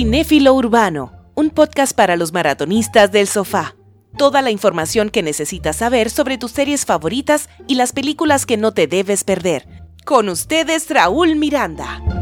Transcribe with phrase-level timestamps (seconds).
[0.00, 3.76] Cinéfilo Urbano, un podcast para los maratonistas del sofá.
[4.16, 8.72] Toda la información que necesitas saber sobre tus series favoritas y las películas que no
[8.72, 9.68] te debes perder.
[10.06, 12.19] Con ustedes, Raúl Miranda.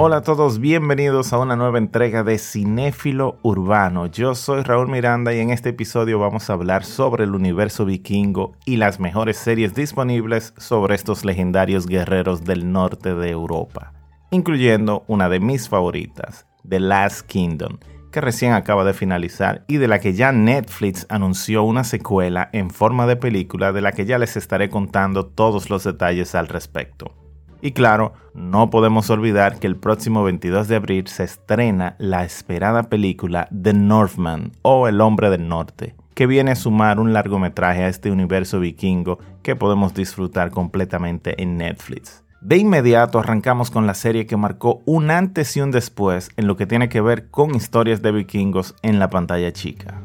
[0.00, 4.06] Hola a todos, bienvenidos a una nueva entrega de Cinéfilo Urbano.
[4.06, 8.52] Yo soy Raúl Miranda y en este episodio vamos a hablar sobre el universo vikingo
[8.64, 13.92] y las mejores series disponibles sobre estos legendarios guerreros del norte de Europa,
[14.30, 17.78] incluyendo una de mis favoritas, The Last Kingdom,
[18.12, 22.70] que recién acaba de finalizar y de la que ya Netflix anunció una secuela en
[22.70, 27.16] forma de película de la que ya les estaré contando todos los detalles al respecto.
[27.60, 32.84] Y claro, no podemos olvidar que el próximo 22 de abril se estrena la esperada
[32.84, 37.88] película The Northman o El Hombre del Norte, que viene a sumar un largometraje a
[37.88, 42.24] este universo vikingo que podemos disfrutar completamente en Netflix.
[42.40, 46.56] De inmediato arrancamos con la serie que marcó un antes y un después en lo
[46.56, 50.00] que tiene que ver con historias de vikingos en la pantalla chica.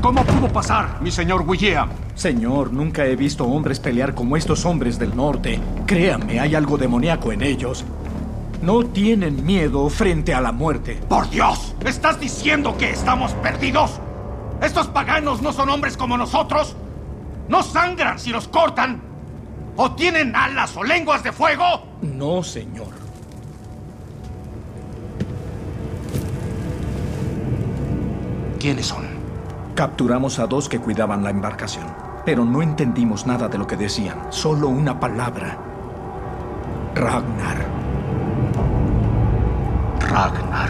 [0.00, 1.88] ¿Cómo pudo pasar, mi señor William?
[2.14, 5.60] Señor, nunca he visto hombres pelear como estos hombres del norte.
[5.86, 7.84] Créame, hay algo demoníaco en ellos.
[8.62, 11.00] No tienen miedo frente a la muerte.
[11.08, 11.74] ¡Por Dios!
[11.84, 14.00] ¿Estás diciendo que estamos perdidos?
[14.62, 16.76] ¿Estos paganos no son hombres como nosotros?
[17.48, 19.00] ¿No sangran si los cortan?
[19.76, 21.64] ¿O tienen alas o lenguas de fuego?
[22.02, 22.88] No, señor.
[28.60, 29.07] ¿Quiénes son?
[29.78, 31.86] Capturamos a dos que cuidaban la embarcación,
[32.24, 35.56] pero no entendimos nada de lo que decían, solo una palabra.
[36.96, 37.64] Ragnar.
[40.00, 40.68] Ragnar.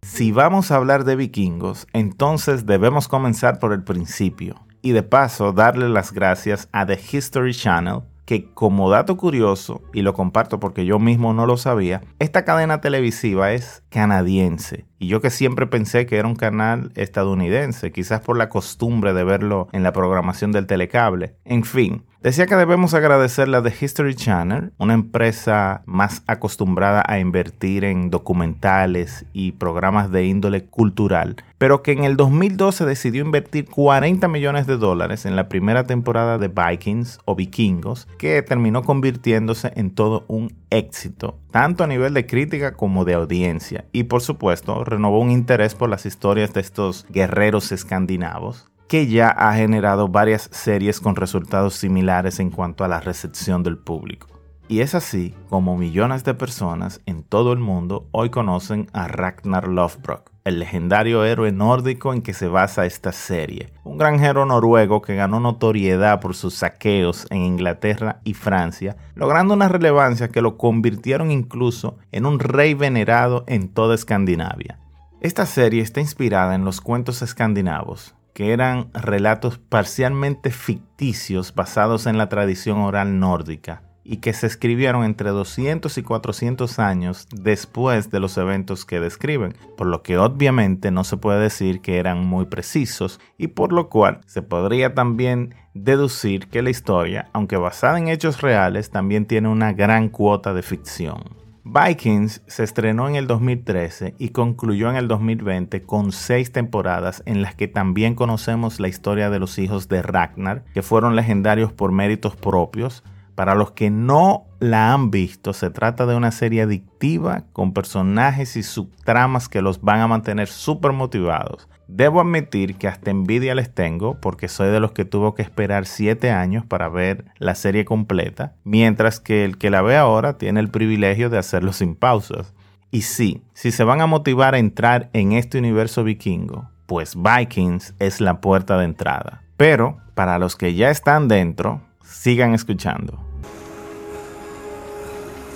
[0.00, 5.52] Si vamos a hablar de vikingos, entonces debemos comenzar por el principio y de paso
[5.52, 10.84] darle las gracias a The History Channel que como dato curioso, y lo comparto porque
[10.84, 14.84] yo mismo no lo sabía, esta cadena televisiva es canadiense.
[15.00, 19.24] Y yo que siempre pensé que era un canal estadounidense, quizás por la costumbre de
[19.24, 21.34] verlo en la programación del telecable.
[21.44, 27.18] En fin, Decía que debemos agradecerle a The History Channel, una empresa más acostumbrada a
[27.18, 33.70] invertir en documentales y programas de índole cultural, pero que en el 2012 decidió invertir
[33.70, 39.72] 40 millones de dólares en la primera temporada de Vikings o Vikingos, que terminó convirtiéndose
[39.74, 44.84] en todo un éxito, tanto a nivel de crítica como de audiencia, y por supuesto
[44.84, 50.50] renovó un interés por las historias de estos guerreros escandinavos que ya ha generado varias
[50.50, 54.26] series con resultados similares en cuanto a la recepción del público.
[54.66, 59.68] Y es así como millones de personas en todo el mundo hoy conocen a Ragnar
[59.68, 63.72] Lothbrok, el legendario héroe nórdico en que se basa esta serie.
[63.84, 69.68] Un granjero noruego que ganó notoriedad por sus saqueos en Inglaterra y Francia, logrando una
[69.68, 74.80] relevancia que lo convirtieron incluso en un rey venerado en toda Escandinavia.
[75.20, 82.16] Esta serie está inspirada en los cuentos escandinavos, que eran relatos parcialmente ficticios basados en
[82.16, 88.18] la tradición oral nórdica y que se escribieron entre 200 y 400 años después de
[88.18, 92.46] los eventos que describen, por lo que obviamente no se puede decir que eran muy
[92.46, 98.08] precisos y por lo cual se podría también deducir que la historia, aunque basada en
[98.08, 101.49] hechos reales, también tiene una gran cuota de ficción.
[101.62, 107.42] Vikings se estrenó en el 2013 y concluyó en el 2020 con seis temporadas en
[107.42, 111.92] las que también conocemos la historia de los hijos de Ragnar, que fueron legendarios por
[111.92, 113.04] méritos propios.
[113.40, 118.54] Para los que no la han visto, se trata de una serie adictiva con personajes
[118.54, 123.74] y subtramas que los van a mantener súper motivados Debo admitir que hasta envidia les
[123.74, 127.86] tengo porque soy de los que tuvo que esperar 7 años para ver la serie
[127.86, 132.52] completa, mientras que el que la ve ahora tiene el privilegio de hacerlo sin pausas.
[132.90, 137.94] Y sí, si se van a motivar a entrar en este universo vikingo, pues Vikings
[138.00, 139.44] es la puerta de entrada.
[139.56, 143.29] Pero para los que ya están dentro, sigan escuchando.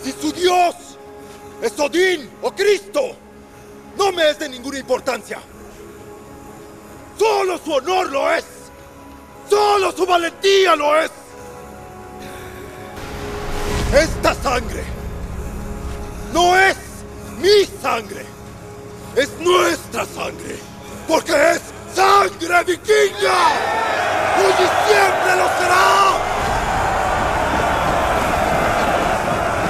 [0.04, 0.74] Si su Dios
[1.62, 3.00] es Odín o Cristo,
[3.96, 5.40] no me es de ninguna importancia.
[7.18, 8.44] Solo su honor lo es.
[9.48, 11.10] Solo su valentía lo es.
[13.94, 14.84] Esta sangre
[16.34, 16.76] no es
[17.40, 18.26] mi sangre.
[19.16, 20.58] Es nuestra sangre.
[21.08, 21.62] Porque es
[21.94, 23.38] sangre vikinga.
[24.36, 26.13] Y siempre lo será.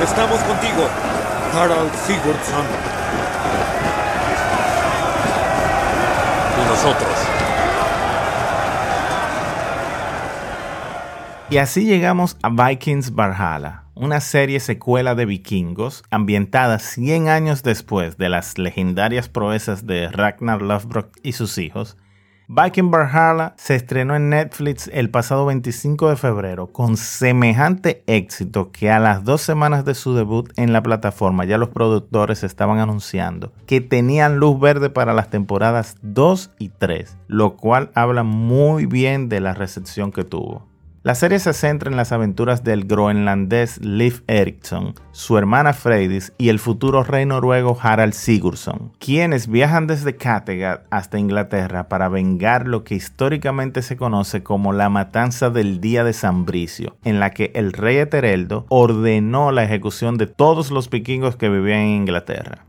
[0.03, 0.89] Estamos contigo,
[1.55, 2.65] Harald Sigurdsson.
[6.61, 7.35] Y nosotros.
[11.51, 18.17] Y así llegamos a Vikings Valhalla, una serie secuela de vikingos ambientada 100 años después
[18.19, 21.97] de las legendarias proezas de Ragnar Lothbrok y sus hijos,
[22.47, 28.91] Viking Valhalla se estrenó en Netflix el pasado 25 de febrero con semejante éxito que
[28.91, 33.55] a las dos semanas de su debut en la plataforma ya los productores estaban anunciando
[33.67, 39.31] que tenían luz verde para las temporadas 2 y 3, lo cual habla muy bien
[39.31, 40.74] de la recepción que tuvo.
[41.05, 46.49] La serie se centra en las aventuras del groenlandés Leif Erikson, su hermana Freydis y
[46.49, 52.85] el futuro rey noruego Harald Sigurdsson, quienes viajan desde Kattegat hasta Inglaterra para vengar lo
[52.85, 57.53] que históricamente se conoce como la matanza del Día de San Bricio, en la que
[57.55, 62.65] el rey Etereldo ordenó la ejecución de todos los vikingos que vivían en Inglaterra.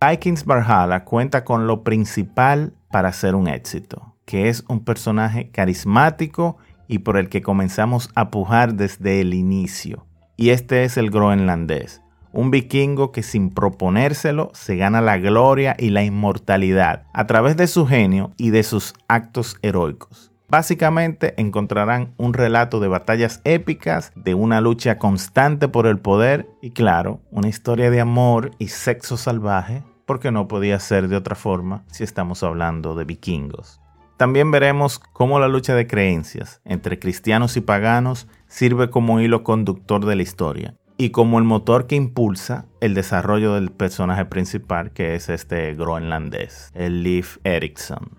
[0.00, 6.56] Vikings Valhalla cuenta con lo principal para ser un éxito, que es un personaje carismático
[6.88, 10.06] y por el que comenzamos a pujar desde el inicio.
[10.36, 12.02] Y este es el groenlandés,
[12.32, 17.66] un vikingo que sin proponérselo se gana la gloria y la inmortalidad a través de
[17.66, 20.32] su genio y de sus actos heroicos.
[20.48, 26.70] Básicamente encontrarán un relato de batallas épicas, de una lucha constante por el poder y
[26.70, 31.84] claro, una historia de amor y sexo salvaje, porque no podía ser de otra forma
[31.90, 33.80] si estamos hablando de vikingos.
[34.16, 40.06] También veremos cómo la lucha de creencias entre cristianos y paganos sirve como hilo conductor
[40.06, 45.14] de la historia y como el motor que impulsa el desarrollo del personaje principal que
[45.14, 48.18] es este groenlandés, el Leif Erikson.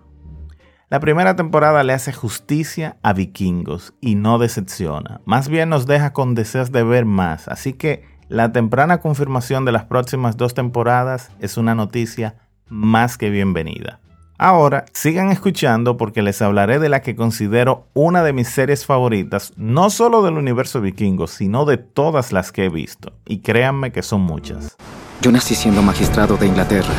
[0.88, 6.12] La primera temporada le hace justicia a vikingos y no decepciona, más bien nos deja
[6.12, 11.32] con deseos de ver más, así que la temprana confirmación de las próximas dos temporadas
[11.40, 12.36] es una noticia
[12.68, 14.00] más que bienvenida.
[14.40, 19.52] Ahora, sigan escuchando porque les hablaré de la que considero una de mis series favoritas,
[19.56, 23.10] no solo del universo vikingo, sino de todas las que he visto.
[23.26, 24.76] Y créanme que son muchas.
[25.22, 26.94] Yo nací siendo magistrado de Inglaterra,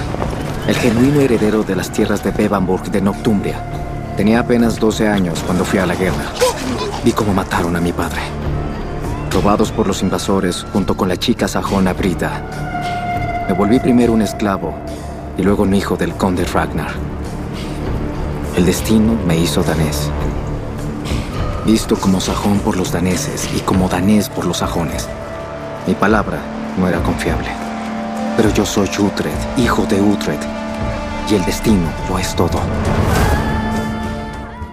[0.68, 3.64] el genuino heredero de las tierras de Bevanburg de Noctumbria.
[4.18, 6.34] Tenía apenas 12 años cuando fui a la guerra.
[7.06, 8.20] Vi cómo mataron a mi padre.
[9.32, 13.46] Robados por los invasores junto con la chica sajona Brita.
[13.48, 14.76] Me volví primero un esclavo
[15.38, 17.09] y luego un hijo del conde Ragnar.
[18.60, 20.12] El destino me hizo danés.
[21.66, 25.08] Visto como sajón por los daneses y como danés por los sajones.
[25.88, 26.42] Mi palabra
[26.78, 27.48] no era confiable.
[28.36, 30.40] Pero yo soy Utred, hijo de Utred.
[31.32, 32.60] Y el destino lo es todo.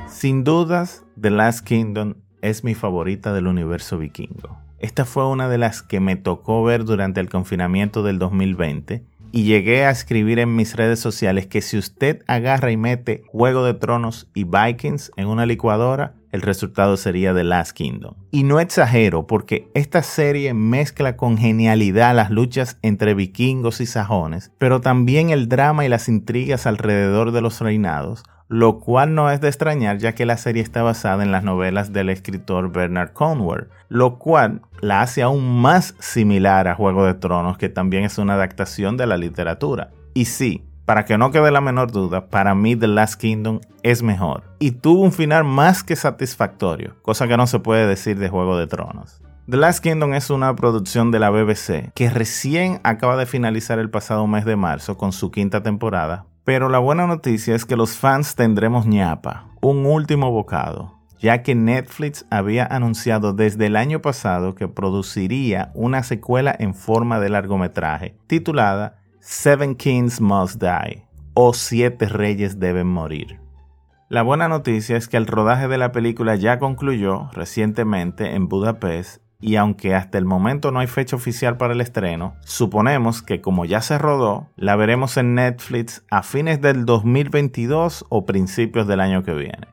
[0.08, 4.58] Sin dudas, The Last Kingdom es mi favorita del universo vikingo.
[4.80, 9.04] Esta fue una de las que me tocó ver durante el confinamiento del 2020
[9.36, 13.66] y llegué a escribir en mis redes sociales que si usted agarra y mete Juego
[13.66, 18.14] de Tronos y Vikings en una licuadora, el resultado sería The Last Kingdom.
[18.30, 24.52] Y no exagero porque esta serie mezcla con genialidad las luchas entre vikingos y sajones,
[24.56, 29.40] pero también el drama y las intrigas alrededor de los reinados, lo cual no es
[29.40, 33.68] de extrañar ya que la serie está basada en las novelas del escritor Bernard Cornwell,
[33.88, 38.34] lo cual la hace aún más similar a Juego de Tronos, que también es una
[38.34, 39.90] adaptación de la literatura.
[40.14, 44.02] Y sí, para que no quede la menor duda, para mí The Last Kingdom es
[44.02, 48.28] mejor y tuvo un final más que satisfactorio, cosa que no se puede decir de
[48.28, 49.20] Juego de Tronos.
[49.48, 53.90] The Last Kingdom es una producción de la BBC que recién acaba de finalizar el
[53.90, 57.98] pasado mes de marzo con su quinta temporada, pero la buena noticia es que los
[57.98, 64.54] fans tendremos ñapa, un último bocado, ya que Netflix había anunciado desde el año pasado
[64.54, 72.06] que produciría una secuela en forma de largometraje, titulada Seven Kings Must Die, o Siete
[72.06, 73.40] Reyes Deben Morir.
[74.08, 79.20] La buena noticia es que el rodaje de la película ya concluyó recientemente en Budapest
[79.40, 83.64] y aunque hasta el momento no hay fecha oficial para el estreno, suponemos que como
[83.64, 89.22] ya se rodó, la veremos en Netflix a fines del 2022 o principios del año
[89.22, 89.68] que viene.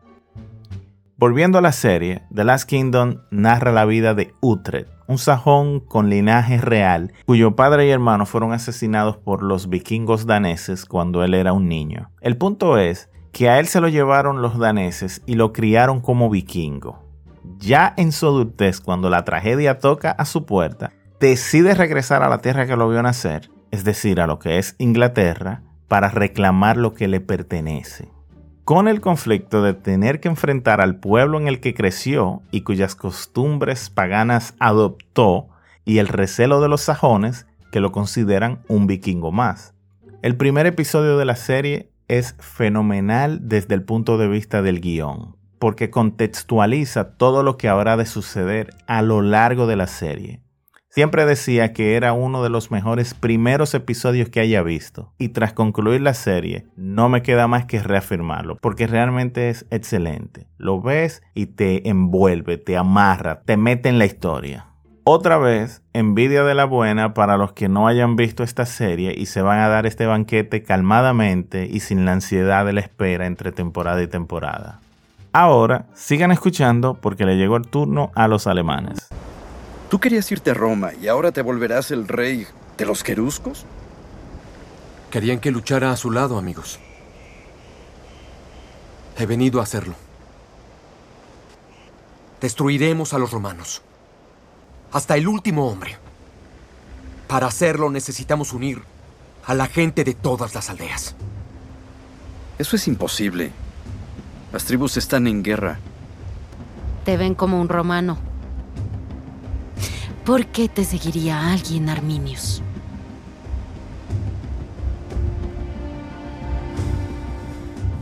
[1.18, 6.10] Volviendo a la serie, The Last Kingdom narra la vida de Utrecht, un sajón con
[6.10, 11.54] linaje real cuyo padre y hermano fueron asesinados por los vikingos daneses cuando él era
[11.54, 12.12] un niño.
[12.20, 16.30] El punto es que a él se lo llevaron los daneses y lo criaron como
[16.30, 17.03] vikingo
[17.64, 22.40] ya en su adultez, cuando la tragedia toca a su puerta, decide regresar a la
[22.40, 26.94] tierra que lo vio nacer, es decir, a lo que es Inglaterra, para reclamar lo
[26.94, 28.10] que le pertenece.
[28.66, 32.96] Con el conflicto de tener que enfrentar al pueblo en el que creció y cuyas
[32.96, 35.48] costumbres paganas adoptó,
[35.86, 39.74] y el recelo de los sajones que lo consideran un vikingo más.
[40.22, 45.43] El primer episodio de la serie es fenomenal desde el punto de vista del guion
[45.64, 50.42] porque contextualiza todo lo que habrá de suceder a lo largo de la serie.
[50.90, 55.14] Siempre decía que era uno de los mejores primeros episodios que haya visto.
[55.18, 60.50] Y tras concluir la serie, no me queda más que reafirmarlo, porque realmente es excelente.
[60.58, 64.68] Lo ves y te envuelve, te amarra, te mete en la historia.
[65.06, 69.28] Otra vez, envidia de la buena para los que no hayan visto esta serie y
[69.28, 73.54] se van a dar este banquete calmadamente y sin la ansiedad de la espera entre
[73.54, 74.82] temporada y temporada.
[75.36, 79.08] Ahora, sigan escuchando porque le llegó el turno a los alemanes.
[79.90, 82.46] Tú querías irte a Roma y ahora te volverás el rey
[82.78, 83.66] de los queruscos.
[85.10, 86.80] Querían que luchara a su lado, amigos.
[89.18, 89.96] He venido a hacerlo.
[92.40, 93.82] Destruiremos a los romanos.
[94.92, 95.98] Hasta el último hombre.
[97.28, 98.84] Para hacerlo necesitamos unir
[99.48, 101.16] a la gente de todas las aldeas.
[102.60, 103.52] Eso es imposible.
[104.54, 105.80] Las tribus están en guerra.
[107.06, 108.20] Te ven como un romano.
[110.24, 112.62] ¿Por qué te seguiría alguien, Arminius?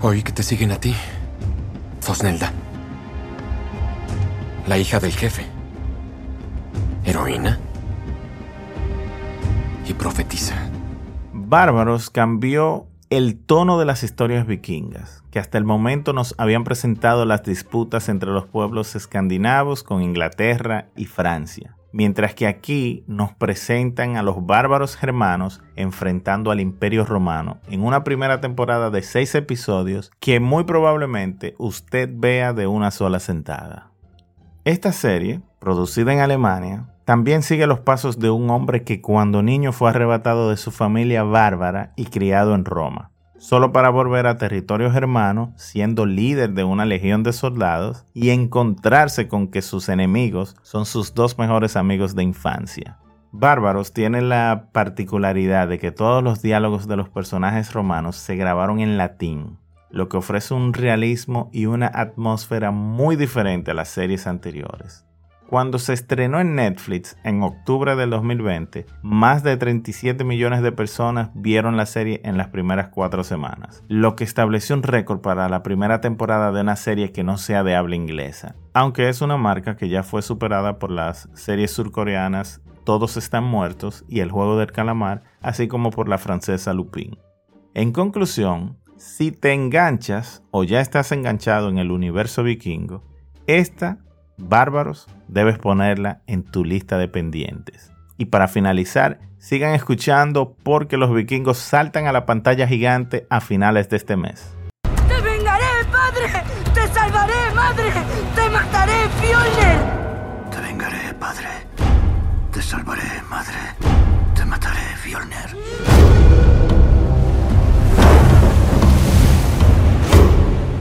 [0.02, 0.94] Oí que te siguen a ti,
[2.02, 2.52] Fosnelda.
[4.68, 5.46] La hija del jefe.
[7.06, 7.60] Heroína.
[9.88, 10.56] Y profetiza.
[11.32, 17.26] Bárbaros cambió el tono de las historias vikingas, que hasta el momento nos habían presentado
[17.26, 24.16] las disputas entre los pueblos escandinavos con Inglaterra y Francia mientras que aquí nos presentan
[24.16, 30.10] a los bárbaros germanos enfrentando al imperio romano en una primera temporada de seis episodios
[30.22, 33.92] que muy probablemente usted vea de una sola sentada.
[34.64, 39.74] Esta serie, producida en Alemania, también sigue los pasos de un hombre que cuando niño
[39.74, 44.90] fue arrebatado de su familia bárbara y criado en Roma solo para volver a territorio
[44.92, 50.86] germano, siendo líder de una legión de soldados, y encontrarse con que sus enemigos son
[50.86, 52.98] sus dos mejores amigos de infancia.
[53.34, 58.80] Bárbaros tiene la particularidad de que todos los diálogos de los personajes romanos se grabaron
[58.80, 59.58] en latín,
[59.90, 65.06] lo que ofrece un realismo y una atmósfera muy diferente a las series anteriores.
[65.52, 71.30] Cuando se estrenó en Netflix en octubre del 2020, más de 37 millones de personas
[71.34, 75.62] vieron la serie en las primeras cuatro semanas, lo que estableció un récord para la
[75.62, 79.76] primera temporada de una serie que no sea de habla inglesa, aunque es una marca
[79.76, 84.72] que ya fue superada por las series surcoreanas Todos están muertos y El juego del
[84.72, 87.18] calamar, así como por la francesa Lupin.
[87.74, 93.04] En conclusión, si te enganchas o ya estás enganchado en el universo vikingo,
[93.48, 93.98] esta
[94.42, 97.92] Bárbaros, debes ponerla en tu lista de pendientes.
[98.18, 103.90] Y para finalizar, sigan escuchando porque los vikingos saltan a la pantalla gigante a finales
[103.90, 104.54] de este mes.
[105.08, 106.44] ¡Te vengaré, padre!
[106.74, 107.92] ¡Te salvaré, madre!
[108.36, 110.52] ¡Te mataré, Fjolnir!
[110.52, 111.48] Te vengaré, padre.
[112.52, 113.58] Te salvaré, madre.
[114.36, 115.58] Te mataré, Fjolnir.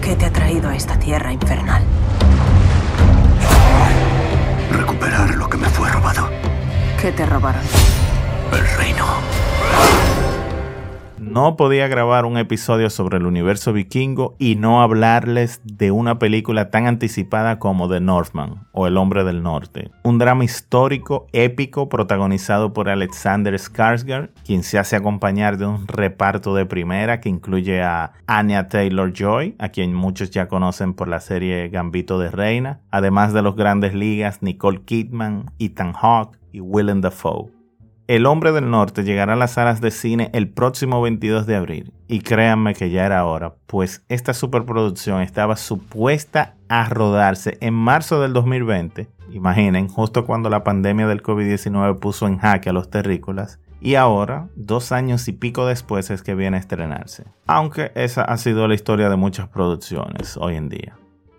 [0.02, 1.83] ¿Qué te ha traído a esta tierra infernal?
[7.00, 7.62] ¿Qué te robaron?
[8.52, 9.07] El reino.
[11.30, 16.70] No podía grabar un episodio sobre el universo vikingo y no hablarles de una película
[16.70, 19.92] tan anticipada como The Northman o El Hombre del Norte.
[20.02, 26.52] Un drama histórico épico protagonizado por Alexander Skarsgård, quien se hace acompañar de un reparto
[26.56, 31.68] de primera que incluye a Anya Taylor-Joy, a quien muchos ya conocen por la serie
[31.68, 37.60] Gambito de Reina, además de los grandes ligas Nicole Kidman, Ethan Hawke y Willem Dafoe.
[38.11, 41.93] El Hombre del Norte llegará a las salas de cine el próximo 22 de abril.
[42.09, 48.21] Y créanme que ya era hora, pues esta superproducción estaba supuesta a rodarse en marzo
[48.21, 49.09] del 2020.
[49.31, 53.61] Imaginen, justo cuando la pandemia del COVID-19 puso en jaque a los terrícolas.
[53.81, 57.26] Y ahora, dos años y pico después, es que viene a estrenarse.
[57.47, 60.99] Aunque esa ha sido la historia de muchas producciones hoy en día.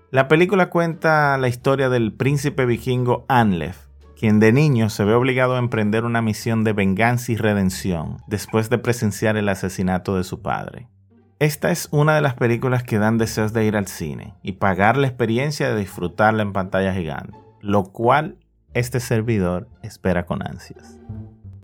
[0.09, 3.90] La película cuenta la historia del príncipe vikingo Anlef,
[4.21, 8.69] quien de niño se ve obligado a emprender una misión de venganza y redención después
[8.69, 10.87] de presenciar el asesinato de su padre.
[11.39, 14.95] Esta es una de las películas que dan deseos de ir al cine y pagar
[14.95, 18.37] la experiencia de disfrutarla en pantalla gigante, lo cual
[18.75, 20.99] este servidor espera con ansias.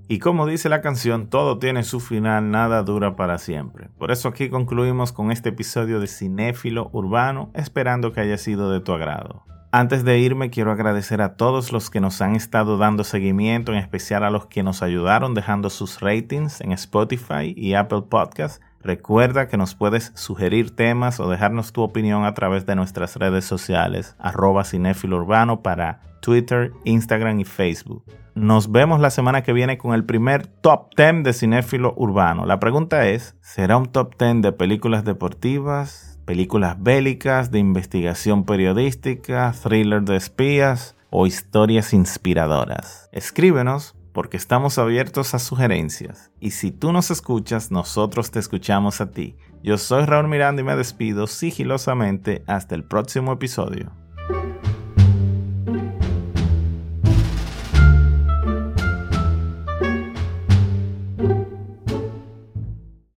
[0.08, 3.90] Y como dice la canción, todo tiene su final, nada dura para siempre.
[4.00, 8.80] Por eso aquí concluimos con este episodio de Cinéfilo Urbano, esperando que haya sido de
[8.80, 9.44] tu agrado.
[9.72, 13.80] Antes de irme, quiero agradecer a todos los que nos han estado dando seguimiento, en
[13.80, 18.62] especial a los que nos ayudaron dejando sus ratings en Spotify y Apple Podcasts.
[18.82, 23.44] Recuerda que nos puedes sugerir temas o dejarnos tu opinión a través de nuestras redes
[23.44, 28.06] sociales, arroba cinéfilo urbano para Twitter, Instagram y Facebook.
[28.36, 32.46] Nos vemos la semana que viene con el primer top 10 de cinéfilo urbano.
[32.46, 39.56] La pregunta es, ¿será un top 10 de películas deportivas, películas bélicas, de investigación periodística,
[39.64, 43.10] thriller de espías o historias inspiradoras?
[43.14, 46.32] Escríbenos porque estamos abiertos a sugerencias.
[46.40, 49.38] Y si tú nos escuchas, nosotros te escuchamos a ti.
[49.64, 53.92] Yo soy Raúl Miranda y me despido sigilosamente hasta el próximo episodio.